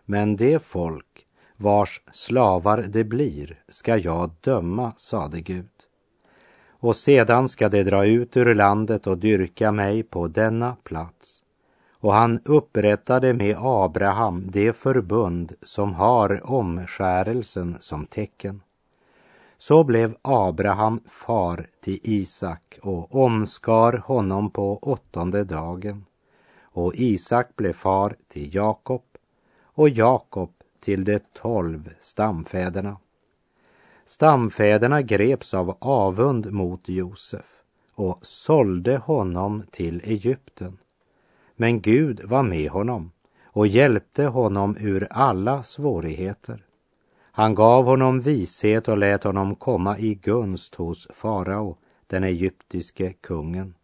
Men 0.04 0.36
det 0.36 0.62
folk 0.62 1.23
vars 1.56 2.00
slavar 2.12 2.84
det 2.88 3.04
blir 3.04 3.62
ska 3.68 3.96
jag 3.96 4.30
döma, 4.40 4.92
sade 4.96 5.40
Gud. 5.40 5.68
Och 6.68 6.96
sedan 6.96 7.48
ska 7.48 7.68
de 7.68 7.82
dra 7.82 8.06
ut 8.06 8.36
ur 8.36 8.54
landet 8.54 9.06
och 9.06 9.18
dyrka 9.18 9.72
mig 9.72 10.02
på 10.02 10.28
denna 10.28 10.76
plats. 10.82 11.42
Och 11.92 12.12
han 12.12 12.40
upprättade 12.44 13.34
med 13.34 13.56
Abraham 13.58 14.50
det 14.50 14.72
förbund 14.72 15.52
som 15.62 15.94
har 15.94 16.50
omskärelsen 16.50 17.76
som 17.80 18.06
tecken. 18.06 18.60
Så 19.58 19.84
blev 19.84 20.16
Abraham 20.22 21.00
far 21.06 21.66
till 21.80 21.98
Isak 22.02 22.78
och 22.82 23.14
omskar 23.14 23.92
honom 23.92 24.50
på 24.50 24.78
åttonde 24.78 25.44
dagen. 25.44 26.04
Och 26.62 26.94
Isak 26.94 27.56
blev 27.56 27.72
far 27.72 28.16
till 28.28 28.54
Jakob 28.54 29.02
och 29.64 29.88
Jakob 29.88 30.50
till 30.84 31.04
de 31.04 31.18
tolv 31.18 31.94
stamfäderna. 32.00 32.96
Stamfäderna 34.04 35.02
greps 35.02 35.54
av 35.54 35.76
avund 35.80 36.52
mot 36.52 36.88
Josef 36.88 37.44
och 37.94 38.18
sålde 38.22 38.96
honom 38.96 39.62
till 39.70 40.00
Egypten. 40.04 40.78
Men 41.56 41.80
Gud 41.80 42.24
var 42.24 42.42
med 42.42 42.70
honom 42.70 43.12
och 43.44 43.66
hjälpte 43.66 44.24
honom 44.24 44.76
ur 44.80 45.08
alla 45.10 45.62
svårigheter. 45.62 46.64
Han 47.32 47.54
gav 47.54 47.84
honom 47.84 48.20
vishet 48.20 48.88
och 48.88 48.98
lät 48.98 49.24
honom 49.24 49.54
komma 49.54 49.98
i 49.98 50.14
gunst 50.14 50.74
hos 50.74 51.08
farao, 51.14 51.76
den 52.06 52.24
egyptiske 52.24 53.12
kungen. 53.12 53.74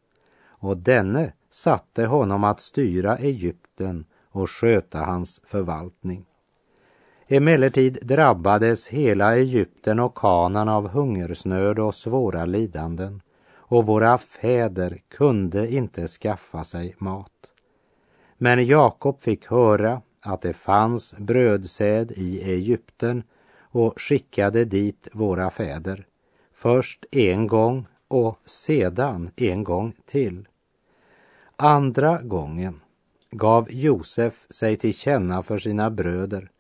Och 0.47 0.77
denne 0.77 1.33
satte 1.51 2.07
honom 2.07 2.45
att 2.45 2.61
styra 2.61 3.17
Egypten 3.17 4.05
och 4.31 4.51
sköta 4.51 4.99
hans 4.99 5.41
förvaltning. 5.45 6.27
Emellertid 7.33 7.99
drabbades 8.03 8.89
hela 8.89 9.37
Egypten 9.37 10.01
och 10.01 10.15
Kanan 10.15 10.69
av 10.69 10.89
hungersnöd 10.89 11.79
och 11.79 11.95
svåra 11.95 12.45
lidanden 12.45 13.23
och 13.55 13.87
våra 13.87 14.19
fäder 14.19 15.03
kunde 15.09 15.73
inte 15.73 16.09
skaffa 16.09 16.65
sig 16.65 16.95
mat. 16.99 17.53
Men 18.39 18.67
Jakob 18.67 19.21
fick 19.21 19.47
höra 19.47 20.03
att 20.21 20.43
det 20.43 20.53
fanns 20.53 21.15
brödsäd 21.19 22.13
i 22.13 22.43
Egypten 22.43 23.23
och 23.61 24.01
skickade 24.01 24.65
dit 24.65 25.09
våra 25.13 25.51
fäder, 25.51 26.07
först 26.53 27.05
en 27.11 27.47
gång 27.47 27.87
och 28.09 28.39
sedan 28.47 29.31
en 29.37 29.65
gång 29.65 29.93
till. 30.07 30.49
Andra 31.57 32.23
gången 32.23 32.81
gav 33.31 33.67
Josef 33.71 34.47
sig 34.51 34.77
till 34.77 34.95
känna 34.95 35.43
för 35.43 35.59
sina 35.59 35.91
bröder 35.91 36.51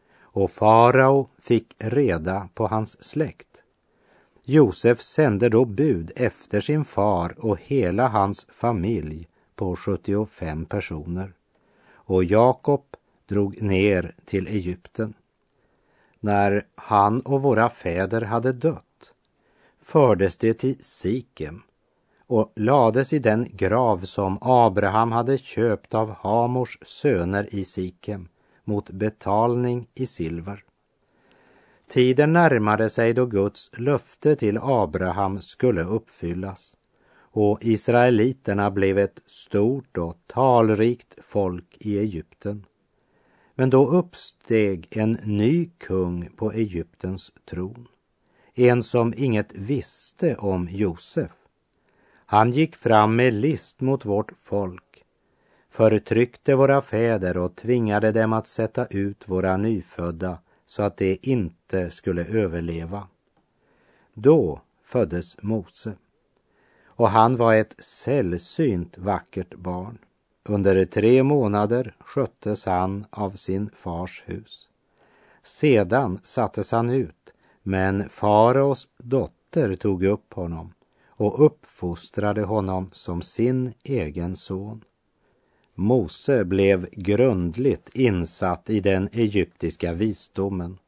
och 0.40 0.50
farao 0.50 1.28
fick 1.38 1.74
reda 1.78 2.48
på 2.54 2.66
hans 2.66 3.04
släkt. 3.04 3.62
Josef 4.44 5.00
sände 5.00 5.48
då 5.48 5.64
bud 5.64 6.12
efter 6.16 6.60
sin 6.60 6.84
far 6.84 7.34
och 7.38 7.58
hela 7.60 8.08
hans 8.08 8.46
familj 8.50 9.28
på 9.54 9.76
75 9.76 10.64
personer. 10.64 11.32
Och 11.92 12.24
Jakob 12.24 12.84
drog 13.26 13.62
ner 13.62 14.14
till 14.24 14.46
Egypten. 14.46 15.14
När 16.20 16.66
han 16.74 17.20
och 17.20 17.42
våra 17.42 17.70
fäder 17.70 18.20
hade 18.20 18.52
dött 18.52 19.14
fördes 19.80 20.36
det 20.36 20.54
till 20.54 20.84
Sikem 20.84 21.62
och 22.26 22.52
lades 22.56 23.12
i 23.12 23.18
den 23.18 23.48
grav 23.52 23.98
som 23.98 24.38
Abraham 24.40 25.12
hade 25.12 25.38
köpt 25.38 25.94
av 25.94 26.10
Hamors 26.10 26.78
söner 26.82 27.54
i 27.54 27.64
Sikem 27.64 28.28
mot 28.70 28.90
betalning 28.90 29.88
i 29.94 30.06
silver. 30.06 30.64
Tiden 31.88 32.32
närmade 32.32 32.90
sig 32.90 33.14
då 33.14 33.26
Guds 33.26 33.70
löfte 33.76 34.36
till 34.36 34.58
Abraham 34.62 35.40
skulle 35.40 35.82
uppfyllas 35.82 36.76
och 37.32 37.58
israeliterna 37.64 38.70
blev 38.70 38.98
ett 38.98 39.20
stort 39.26 39.96
och 39.98 40.16
talrikt 40.26 41.14
folk 41.26 41.76
i 41.78 41.98
Egypten. 41.98 42.66
Men 43.54 43.70
då 43.70 43.88
uppsteg 43.88 44.86
en 44.90 45.12
ny 45.12 45.70
kung 45.78 46.28
på 46.36 46.52
Egyptens 46.52 47.32
tron. 47.50 47.88
En 48.54 48.82
som 48.82 49.14
inget 49.16 49.54
visste 49.54 50.36
om 50.36 50.68
Josef. 50.70 51.30
Han 52.26 52.52
gick 52.52 52.76
fram 52.76 53.16
med 53.16 53.34
list 53.34 53.80
mot 53.80 54.04
vårt 54.04 54.32
folk, 54.42 54.89
förtryckte 55.70 56.54
våra 56.54 56.82
fäder 56.82 57.36
och 57.36 57.56
tvingade 57.56 58.12
dem 58.12 58.32
att 58.32 58.46
sätta 58.46 58.86
ut 58.86 59.28
våra 59.28 59.56
nyfödda 59.56 60.38
så 60.66 60.82
att 60.82 60.96
de 60.96 61.18
inte 61.22 61.90
skulle 61.90 62.24
överleva. 62.24 63.08
Då 64.14 64.60
föddes 64.84 65.42
Mose 65.42 65.94
och 66.84 67.08
han 67.08 67.36
var 67.36 67.54
ett 67.54 67.74
sällsynt 67.78 68.98
vackert 68.98 69.54
barn. 69.54 69.98
Under 70.44 70.84
tre 70.84 71.22
månader 71.22 71.94
sköttes 71.98 72.64
han 72.64 73.06
av 73.10 73.30
sin 73.30 73.70
fars 73.74 74.22
hus. 74.26 74.68
Sedan 75.42 76.20
sattes 76.24 76.72
han 76.72 76.90
ut, 76.90 77.34
men 77.62 78.08
faraos 78.08 78.88
dotter 78.98 79.76
tog 79.76 80.04
upp 80.04 80.34
honom 80.34 80.72
och 81.06 81.46
uppfostrade 81.46 82.42
honom 82.42 82.90
som 82.92 83.22
sin 83.22 83.72
egen 83.82 84.36
son. 84.36 84.84
Mose 85.82 86.44
blev 86.44 86.88
grundligt 86.92 87.88
insatt 87.94 88.70
i 88.70 88.80
den 88.80 89.08
egyptiska 89.12 89.92
visdomen 89.92 90.78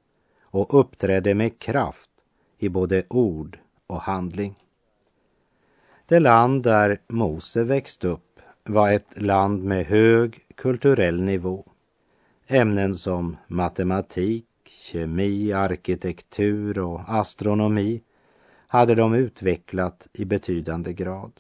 och 0.43 0.81
uppträdde 0.81 1.35
med 1.35 1.59
kraft 1.59 2.11
i 2.59 2.69
både 2.69 3.05
ord 3.09 3.59
och 3.87 4.01
handling. 4.01 4.55
Det 6.07 6.21
land 6.21 6.63
där 6.63 7.01
Mose 7.09 7.65
växte 7.65 8.09
upp 8.09 8.41
var 8.65 8.93
ett 8.93 9.23
land 9.23 9.65
med 9.65 9.87
hög 9.87 10.39
kulturell 10.55 11.23
nivå. 11.23 11.67
Ämnen 12.47 12.95
som 12.95 13.37
matematik, 13.47 14.47
kemi, 14.65 15.53
arkitektur 15.53 16.79
och 16.79 17.01
astronomi 17.07 18.03
hade 18.67 18.95
de 18.95 19.15
utvecklat 19.15 20.09
i 20.13 20.25
betydande 20.25 20.93
grad. 20.93 21.33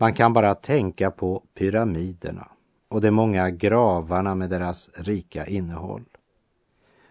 Man 0.00 0.14
kan 0.14 0.32
bara 0.32 0.54
tänka 0.54 1.10
på 1.10 1.42
pyramiderna 1.58 2.48
och 2.88 3.00
de 3.00 3.10
många 3.10 3.50
gravarna 3.50 4.34
med 4.34 4.50
deras 4.50 4.90
rika 4.94 5.46
innehåll. 5.46 6.04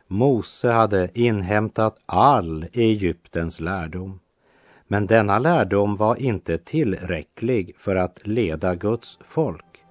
Mose 0.07 0.71
hade 0.71 1.19
inhämtat 1.19 1.97
all 2.05 2.65
Egyptens 2.73 3.59
lärdom. 3.59 4.19
Men 4.87 5.07
denna 5.07 5.39
lärdom 5.39 5.95
var 5.95 6.15
inte 6.15 6.57
tillräcklig 6.57 7.75
för 7.77 7.95
att 7.95 8.27
leda 8.27 8.75
Guds 8.75 9.19
folk. 9.21 9.83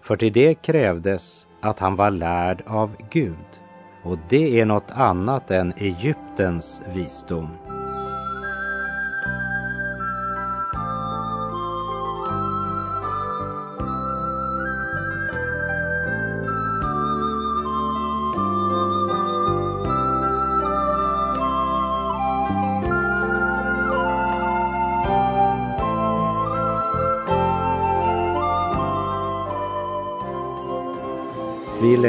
För 0.00 0.16
till 0.16 0.32
det 0.32 0.54
krävdes 0.54 1.46
att 1.60 1.78
han 1.78 1.96
var 1.96 2.10
lärd 2.10 2.62
av 2.66 2.96
Gud 3.10 3.60
och 4.02 4.18
det 4.28 4.60
är 4.60 4.64
något 4.64 4.90
annat 4.90 5.50
än 5.50 5.72
Egyptens 5.76 6.82
visdom. 6.94 7.48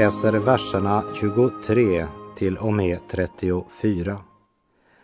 Läser 0.05 0.33
verserna 0.33 1.03
23 1.13 2.07
till 2.35 2.57
och 2.57 2.73
med 2.73 2.99
34. 3.09 4.17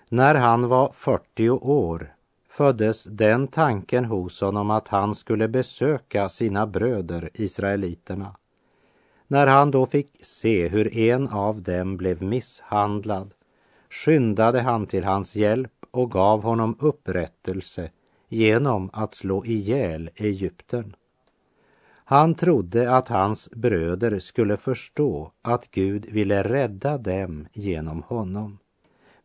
När 0.09 0.35
han 0.35 0.67
var 0.67 0.91
40 0.93 1.49
år 1.49 2.15
föddes 2.49 3.03
den 3.03 3.47
tanken 3.47 4.05
hos 4.05 4.41
honom 4.41 4.71
att 4.71 4.87
han 4.87 5.15
skulle 5.15 5.47
besöka 5.47 6.29
sina 6.29 6.67
bröder 6.67 7.29
israeliterna. 7.33 8.35
När 9.27 9.47
han 9.47 9.71
då 9.71 9.85
fick 9.85 10.25
se 10.25 10.67
hur 10.67 10.97
en 10.97 11.27
av 11.27 11.61
dem 11.61 11.97
blev 11.97 12.21
misshandlad 12.21 13.33
skyndade 13.89 14.61
han 14.61 14.85
till 14.85 15.03
hans 15.03 15.35
hjälp 15.35 15.85
och 15.91 16.11
gav 16.11 16.43
honom 16.43 16.75
upprättelse 16.79 17.89
genom 18.27 18.89
att 18.93 19.15
slå 19.15 19.45
ihjäl 19.45 20.09
Egypten. 20.15 20.95
Han 22.12 22.36
trodde 22.36 22.95
att 22.95 23.08
hans 23.08 23.50
bröder 23.52 24.19
skulle 24.19 24.58
förstå 24.58 25.32
att 25.41 25.71
Gud 25.71 26.06
ville 26.06 26.43
rädda 26.43 26.97
dem 26.97 27.47
genom 27.54 28.04
honom. 28.04 28.58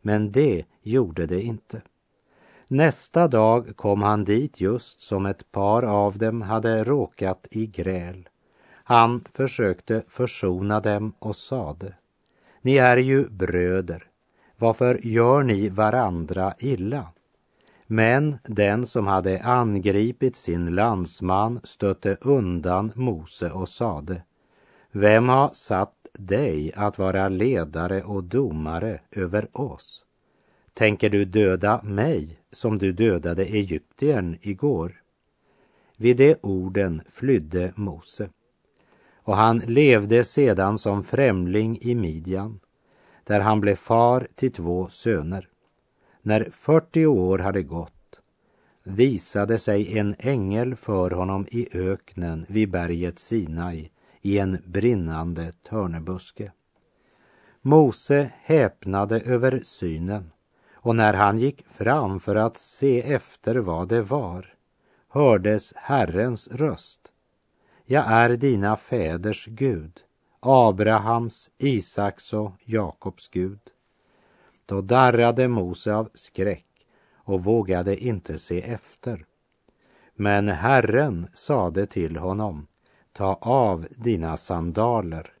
Men 0.01 0.31
det 0.31 0.65
gjorde 0.81 1.25
det 1.25 1.41
inte. 1.41 1.81
Nästa 2.67 3.27
dag 3.27 3.75
kom 3.75 4.01
han 4.01 4.23
dit 4.23 4.61
just 4.61 5.01
som 5.01 5.25
ett 5.25 5.51
par 5.51 5.83
av 5.83 6.17
dem 6.17 6.41
hade 6.41 6.83
råkat 6.83 7.47
i 7.51 7.65
gräl. 7.65 8.29
Han 8.71 9.23
försökte 9.33 10.03
försona 10.07 10.79
dem 10.79 11.13
och 11.19 11.35
sade 11.35 11.93
Ni 12.61 12.77
är 12.77 12.97
ju 12.97 13.29
bröder. 13.29 14.03
Varför 14.57 14.99
gör 15.07 15.43
ni 15.43 15.69
varandra 15.69 16.53
illa? 16.59 17.07
Men 17.87 18.37
den 18.43 18.85
som 18.85 19.07
hade 19.07 19.41
angripit 19.43 20.35
sin 20.35 20.75
landsman 20.75 21.59
stötte 21.63 22.17
undan 22.21 22.91
Mose 22.95 23.51
och 23.51 23.69
sade 23.69 24.23
Vem 24.91 25.29
har 25.29 25.49
satt 25.53 26.07
dig 26.13 26.73
att 26.75 26.97
vara 26.97 27.29
ledare 27.29 28.03
och 28.03 28.23
domare 28.23 28.99
över 29.11 29.47
oss? 29.51 30.05
Tänker 30.73 31.09
du 31.09 31.25
döda 31.25 31.81
mig 31.83 32.39
som 32.51 32.77
du 32.77 32.91
dödade 32.91 33.45
Egyptiern 33.45 34.37
igår? 34.41 35.01
Vid 35.97 36.17
de 36.17 36.35
orden 36.41 37.01
flydde 37.13 37.73
Mose 37.75 38.29
och 39.15 39.35
han 39.35 39.57
levde 39.57 40.23
sedan 40.23 40.77
som 40.77 41.03
främling 41.03 41.77
i 41.81 41.95
Midjan 41.95 42.59
där 43.23 43.39
han 43.39 43.61
blev 43.61 43.75
far 43.75 44.27
till 44.35 44.51
två 44.51 44.87
söner. 44.87 45.47
När 46.27 46.49
40 46.51 47.05
år 47.05 47.39
hade 47.39 47.63
gått 47.63 48.19
visade 48.83 49.57
sig 49.57 49.97
en 49.97 50.15
ängel 50.19 50.75
för 50.75 51.11
honom 51.11 51.45
i 51.51 51.77
öknen 51.77 52.45
vid 52.49 52.71
berget 52.71 53.19
Sinai 53.19 53.91
i 54.21 54.39
en 54.39 54.57
brinnande 54.65 55.51
törnebuske. 55.51 56.51
Mose 57.61 58.31
häpnade 58.41 59.19
över 59.19 59.59
synen 59.63 60.31
och 60.73 60.95
när 60.95 61.13
han 61.13 61.39
gick 61.39 61.65
fram 61.67 62.19
för 62.19 62.35
att 62.35 62.57
se 62.57 63.13
efter 63.13 63.55
vad 63.55 63.87
det 63.87 64.01
var 64.01 64.53
hördes 65.09 65.73
Herrens 65.75 66.47
röst. 66.47 66.99
Jag 67.85 68.05
är 68.07 68.29
dina 68.29 68.77
fäders 68.77 69.45
Gud, 69.45 69.99
Abrahams, 70.39 71.49
Isaks 71.57 72.33
och 72.33 72.51
Jakobs 72.65 73.27
Gud. 73.27 73.59
Då 74.67 74.81
darrade 74.81 75.47
Mose 75.47 75.93
av 75.93 76.09
skräck 76.13 76.65
och 77.15 77.43
vågade 77.43 78.03
inte 78.03 78.37
se 78.37 78.61
efter. 78.61 79.25
Men 80.15 80.47
Herren 80.47 81.27
sade 81.33 81.85
till 81.85 82.17
honom, 82.17 82.67
ta 83.13 83.33
av 83.41 83.87
dina 83.95 84.37
sandaler, 84.37 85.33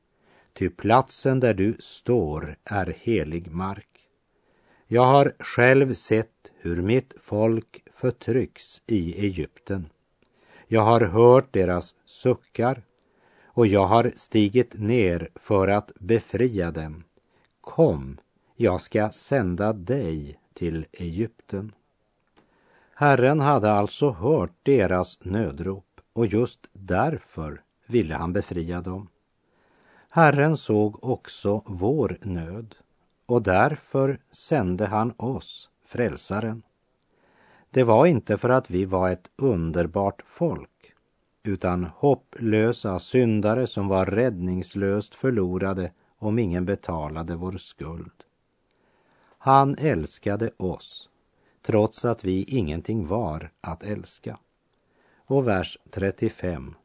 ty 0.53 0.69
platsen 0.69 1.39
där 1.39 1.53
du 1.53 1.75
står 1.79 2.55
är 2.63 2.95
helig 2.99 3.51
mark. 3.51 3.89
Jag 4.87 5.05
har 5.05 5.33
själv 5.39 5.93
sett 5.93 6.51
hur 6.59 6.81
mitt 6.81 7.13
folk 7.21 7.83
förtrycks 7.93 8.81
i 8.87 9.25
Egypten. 9.25 9.89
Jag 10.67 10.81
har 10.81 11.01
hört 11.01 11.53
deras 11.53 11.95
suckar 12.05 12.81
och 13.45 13.67
jag 13.67 13.85
har 13.85 14.11
stigit 14.15 14.73
ner 14.79 15.29
för 15.35 15.67
att 15.67 15.91
befria 15.99 16.71
dem. 16.71 17.03
Kom, 17.61 18.17
jag 18.59 18.81
ska 18.81 19.09
sända 19.09 19.73
dig 19.73 20.39
till 20.53 20.85
Egypten. 20.91 21.71
Herren 22.93 23.39
hade 23.39 23.71
alltså 23.71 24.09
hört 24.09 24.53
deras 24.63 25.17
nödrop 25.21 26.01
och 26.13 26.27
just 26.27 26.59
därför 26.73 27.61
ville 27.85 28.15
han 28.15 28.33
befria 28.33 28.81
dem. 28.81 29.07
Herren 30.09 30.57
såg 30.57 31.03
också 31.03 31.61
vår 31.65 32.17
nöd 32.21 32.75
och 33.25 33.41
därför 33.41 34.19
sände 34.31 34.85
han 34.85 35.13
oss, 35.17 35.69
frälsaren. 35.85 36.63
Det 37.69 37.83
var 37.83 38.05
inte 38.05 38.37
för 38.37 38.49
att 38.49 38.69
vi 38.69 38.85
var 38.85 39.09
ett 39.09 39.29
underbart 39.35 40.21
folk 40.25 40.93
utan 41.43 41.83
hopplösa 41.83 42.99
syndare 42.99 43.67
som 43.67 43.87
var 43.87 44.05
räddningslöst 44.05 45.15
förlorade 45.15 45.91
om 46.17 46.39
ingen 46.39 46.65
betalade 46.65 47.35
vår 47.35 47.57
skuld. 47.57 48.16
Han 49.47 49.75
älskade 49.77 50.51
oss 50.57 51.09
trots 51.61 52.05
att 52.05 52.23
vi 52.23 52.43
ingenting 52.43 53.07
var 53.07 53.49
att 53.61 53.83
älska. 53.83 54.39
Och 55.17 55.47
vers 55.47 55.77
35. 55.89 56.75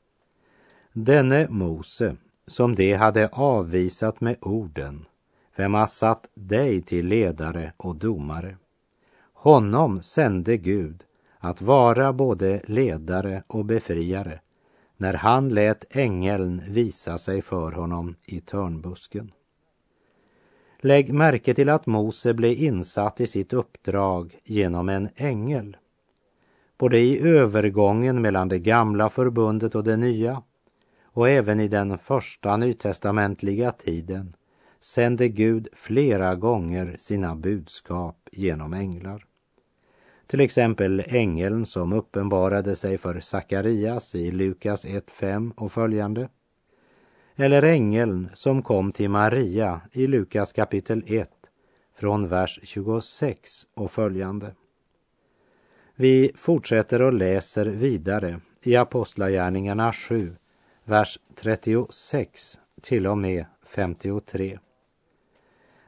Denne 0.93 1.47
Mose, 1.51 2.17
som 2.47 2.75
de 2.75 2.93
hade 2.93 3.29
avvisat 3.29 4.21
med 4.21 4.37
orden, 4.41 5.05
vem 5.57 5.75
har 5.75 5.87
satt 5.87 6.29
dig 6.35 6.83
till 6.83 7.07
ledare 7.07 7.73
och 7.77 7.97
domare? 7.97 8.57
Honom 9.33 10.03
sände 10.03 10.57
Gud 10.57 11.05
att 11.39 11.63
vara 11.63 12.13
både 12.13 12.63
ledare 12.65 13.43
och 13.47 13.65
befriare 13.65 14.41
när 14.97 15.15
han 15.15 15.49
lät 15.49 15.97
ängeln 15.97 16.63
visa 16.69 17.19
sig 17.19 17.43
för 17.43 17.73
honom 17.73 18.17
i 18.25 18.41
törnbusken. 18.41 19.33
Lägg 20.85 21.13
märke 21.13 21.55
till 21.55 21.69
att 21.69 21.87
Mose 21.87 22.35
blev 22.35 22.53
insatt 22.53 23.21
i 23.21 23.27
sitt 23.27 23.53
uppdrag 23.53 24.39
genom 24.45 24.89
en 24.89 25.09
ängel. 25.17 25.77
Både 26.79 26.99
i 26.99 27.29
övergången 27.29 28.23
mellan 28.23 28.49
det 28.49 28.59
gamla 28.59 29.11
förbundet 29.11 29.75
och 29.75 29.85
det 29.85 29.97
nya 29.97 30.43
och 31.05 31.29
även 31.29 31.61
i 31.61 31.69
den 31.69 31.99
första 31.99 32.57
nytestamentliga 32.57 33.73
tiden 33.73 34.37
sände 34.81 35.29
Gud 35.29 35.69
flera 35.73 36.35
gånger 36.35 36.97
sina 36.99 37.37
budskap 37.37 38.29
genom 38.33 38.73
änglar. 38.73 39.27
Till 40.27 40.41
exempel 40.41 41.05
ängeln 41.07 41.67
som 41.67 41.93
uppenbarade 41.93 42.77
sig 42.77 42.99
för 42.99 43.21
Sakarias 43.21 44.15
i 44.15 44.31
Lukas 44.31 44.85
1.5 44.85 45.53
och 45.57 45.73
följande 45.73 46.29
eller 47.37 47.63
ängeln 47.63 48.29
som 48.35 48.63
kom 48.63 48.93
till 48.93 49.11
Maria 49.11 49.81
i 49.93 50.07
Lukas 50.07 50.53
kapitel 50.53 51.05
1 51.07 51.31
från 51.99 52.29
vers 52.29 52.61
26 52.63 53.67
och 53.75 53.91
följande. 53.91 54.55
Vi 55.95 56.33
fortsätter 56.35 57.03
och 57.03 57.13
läser 57.13 57.67
vidare 57.67 58.41
i 58.63 58.77
Apostlagärningarna 58.77 59.93
7, 59.93 60.37
vers 60.85 61.19
36 61.35 62.61
till 62.83 63.07
och 63.07 63.19
med 63.19 63.45
53. 63.67 64.59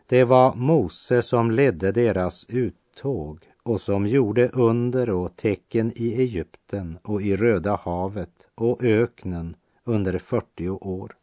Det 0.07 0.25
var 0.25 0.55
Mose 0.55 1.23
som 1.23 1.51
ledde 1.51 1.93
deras 1.93 2.47
uttåg 2.49 3.39
och 3.63 3.81
som 3.81 4.07
gjorde 4.07 4.49
under 4.49 5.11
och 5.11 5.37
tecken 5.37 5.93
i 5.97 6.21
Egypten 6.21 6.99
och 7.03 7.23
i 7.23 7.37
Röda 7.37 7.77
havet 7.83 8.47
och 8.55 8.85
öknen 8.85 9.57
under 9.85 10.19
40 10.19 10.69
år. 10.69 11.17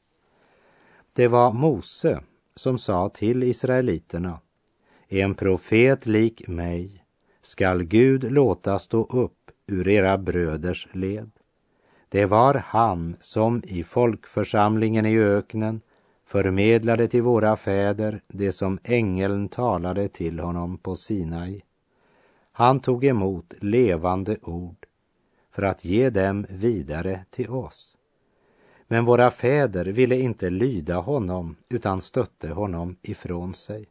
Det 1.13 1.27
var 1.27 1.53
Mose 1.53 2.19
som 2.55 2.77
sa 2.77 3.09
till 3.09 3.43
israeliterna, 3.43 4.39
en 5.07 5.35
profet 5.35 6.05
lik 6.05 6.47
mig 6.47 7.05
skall 7.41 7.83
Gud 7.83 8.31
låta 8.31 8.79
stå 8.79 9.03
upp 9.03 9.51
ur 9.67 9.87
era 9.87 10.17
bröders 10.17 10.87
led. 10.91 11.31
Det 12.09 12.25
var 12.25 12.53
han 12.53 13.15
som 13.21 13.61
i 13.65 13.83
folkförsamlingen 13.83 15.05
i 15.05 15.19
öknen 15.19 15.81
förmedlade 16.25 17.07
till 17.07 17.21
våra 17.21 17.57
fäder 17.57 18.21
det 18.27 18.51
som 18.51 18.79
ängeln 18.83 19.49
talade 19.49 20.07
till 20.07 20.39
honom 20.39 20.77
på 20.77 20.95
Sinai. 20.95 21.61
Han 22.51 22.79
tog 22.79 23.05
emot 23.05 23.53
levande 23.61 24.37
ord 24.41 24.85
för 25.51 25.63
att 25.63 25.85
ge 25.85 26.09
dem 26.09 26.45
vidare 26.49 27.25
till 27.29 27.49
oss. 27.49 27.90
Men 28.91 29.05
våra 29.05 29.31
fäder 29.31 29.85
ville 29.85 30.19
inte 30.19 30.49
lyda 30.49 30.95
honom 30.95 31.55
utan 31.69 32.01
stötte 32.01 32.49
honom 32.49 32.95
ifrån 33.01 33.53
sig. 33.53 33.85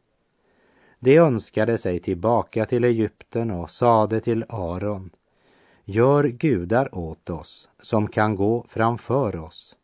De 0.99 1.17
önskade 1.17 1.77
sig 1.77 1.99
tillbaka 1.99 2.65
till 2.65 2.83
Egypten 2.83 3.51
och 3.51 3.69
sade 3.69 4.19
till 4.19 4.45
Aron 4.49 5.09
Gör 5.83 6.23
gudar 6.23 6.95
åt 6.95 7.29
oss 7.29 7.69
som 7.79 8.07
kan 8.07 8.35
gå 8.35 8.65
framför 8.69 9.35
oss. 9.35 9.75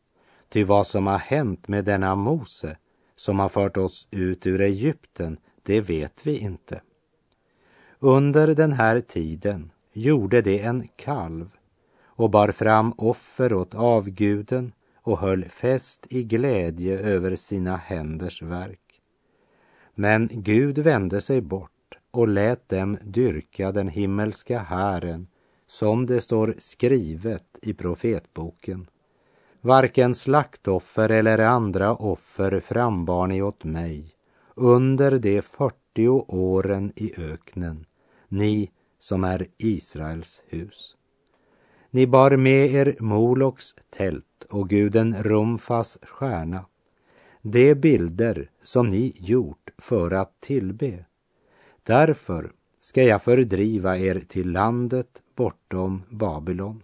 Ty 0.50 0.64
vad 0.64 0.88
som 0.88 1.08
har 1.08 1.18
hänt 1.18 1.68
med 1.68 1.86
denna 1.86 2.16
Mose 2.16 2.78
som 3.16 3.40
har 3.40 3.50
fört 3.50 3.78
oss 3.78 4.08
ut 4.12 4.48
ur 4.48 4.62
Egypten, 4.62 5.38
det 5.64 5.82
vet 5.82 6.28
vi 6.28 6.38
inte. 6.38 6.82
Under 8.00 8.56
den 8.56 8.72
här 8.72 9.02
tiden 9.02 9.72
gjorde 9.94 10.42
de 10.42 10.60
en 10.60 10.88
kalv 10.96 11.50
och 12.06 12.30
bar 12.30 12.52
fram 12.52 12.94
offer 12.98 13.54
åt 13.54 13.76
avguden 13.76 14.72
och 15.08 15.20
höll 15.20 15.46
fest 15.46 16.08
i 16.10 16.24
glädje 16.24 17.00
över 17.00 17.36
sina 17.36 17.76
händers 17.76 18.42
verk. 18.42 19.02
Men 19.96 20.30
Gud 20.32 20.80
vände 20.80 21.22
sig 21.22 21.42
bort 21.42 21.98
och 22.12 22.28
lät 22.28 22.70
dem 22.70 22.98
dyrka 23.04 23.72
den 23.72 23.88
himmelska 23.88 24.60
hären 24.60 25.28
som 25.68 26.06
det 26.06 26.22
står 26.22 26.56
skrivet 26.60 27.60
i 27.62 27.74
profetboken. 27.74 28.88
Varken 29.62 30.16
slaktoffer 30.16 31.10
eller 31.10 31.40
andra 31.40 31.96
offer 31.96 32.60
frambar 32.60 33.28
ni 33.28 33.42
åt 33.42 33.64
mig 33.64 34.14
under 34.56 35.20
de 35.20 35.42
fyrtio 35.42 36.26
åren 36.28 36.94
i 36.96 37.14
öknen, 37.22 37.86
ni 38.28 38.72
som 39.00 39.24
är 39.24 39.48
Israels 39.58 40.42
hus. 40.48 40.96
Ni 41.92 42.08
bar 42.08 42.38
med 42.38 42.72
er 42.72 42.96
Moloks 43.00 43.76
tält 43.90 44.27
och 44.44 44.70
guden 44.70 45.24
Rumfas 45.24 45.98
stjärna, 46.02 46.66
de 47.42 47.76
bilder 47.76 48.50
som 48.64 48.90
ni 48.90 49.14
gjort 49.16 49.70
för 49.78 50.12
att 50.12 50.42
tillbe. 50.42 51.06
Därför 51.84 52.52
ska 52.82 53.04
jag 53.04 53.24
fördriva 53.24 53.98
er 53.98 54.20
till 54.28 54.52
landet 54.52 55.24
bortom 55.36 56.04
Babylon. 56.10 56.84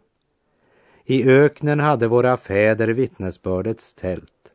I 1.06 1.30
öknen 1.30 1.80
hade 1.80 2.08
våra 2.08 2.38
fäder 2.38 2.88
vittnesbördets 2.88 3.94
tält, 3.94 4.52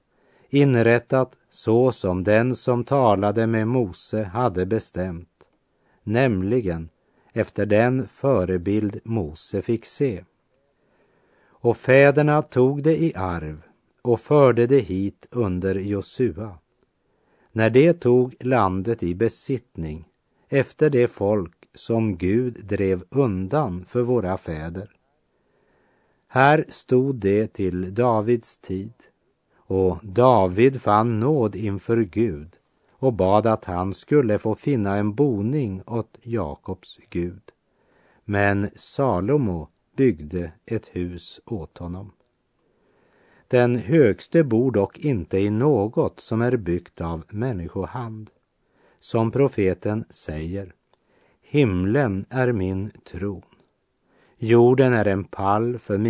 inrättat 0.48 1.36
så 1.50 1.92
som 1.92 2.24
den 2.24 2.54
som 2.54 2.84
talade 2.84 3.46
med 3.46 3.68
Mose 3.68 4.22
hade 4.24 4.66
bestämt, 4.66 5.48
nämligen 6.02 6.88
efter 7.32 7.66
den 7.66 8.08
förebild 8.08 9.00
Mose 9.04 9.62
fick 9.62 9.84
se. 9.84 10.24
Och 11.60 11.76
fäderna 11.76 12.42
tog 12.42 12.82
det 12.82 13.02
i 13.02 13.14
arv 13.16 13.62
och 14.02 14.20
förde 14.20 14.66
det 14.66 14.80
hit 14.80 15.26
under 15.30 15.74
Josua. 15.74 16.58
När 17.52 17.70
det 17.70 17.92
tog 17.92 18.34
landet 18.40 19.02
i 19.02 19.14
besittning 19.14 20.08
efter 20.48 20.90
det 20.90 21.08
folk 21.08 21.54
som 21.74 22.16
Gud 22.16 22.66
drev 22.66 23.04
undan 23.10 23.84
för 23.84 24.02
våra 24.02 24.38
fäder. 24.38 24.90
Här 26.28 26.64
stod 26.68 27.16
det 27.16 27.52
till 27.52 27.94
Davids 27.94 28.58
tid 28.58 28.92
och 29.56 29.98
David 30.02 30.82
fann 30.82 31.20
nåd 31.20 31.56
inför 31.56 31.96
Gud 31.96 32.56
och 32.90 33.12
bad 33.12 33.46
att 33.46 33.64
han 33.64 33.94
skulle 33.94 34.38
få 34.38 34.54
finna 34.54 34.96
en 34.96 35.14
boning 35.14 35.82
åt 35.86 36.18
Jakobs 36.22 36.98
Gud. 37.10 37.42
Men 38.24 38.70
Salomo 38.76 39.68
byggde 39.98 40.52
ett 40.66 40.86
hus 40.86 41.40
åt 41.44 41.78
honom. 41.78 42.12
Den 43.48 43.76
högste 43.76 44.44
bor 44.44 44.70
dock 44.70 44.98
inte 44.98 45.38
i 45.38 45.50
något 45.50 46.20
som 46.20 46.42
är 46.42 46.56
byggt 46.56 47.00
av 47.00 47.24
människohand. 47.28 48.30
Som 49.00 49.30
profeten 49.30 50.04
säger, 50.10 50.74
himlen 51.40 52.26
är 52.30 52.52
min 52.52 52.90
tron, 53.04 53.42
jorden 54.36 54.92
är 54.92 55.04
en 55.04 55.24
pall 55.24 55.78
för 55.78 55.98
min 55.98 56.06